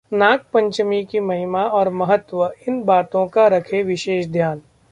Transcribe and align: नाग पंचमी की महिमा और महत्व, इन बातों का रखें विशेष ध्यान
नाग 0.11 0.39
पंचमी 0.53 1.03
की 1.05 1.19
महिमा 1.19 1.63
और 1.69 1.89
महत्व, 1.93 2.45
इन 2.67 2.81
बातों 2.83 3.25
का 3.27 3.47
रखें 3.47 3.83
विशेष 3.83 4.27
ध्यान 4.27 4.61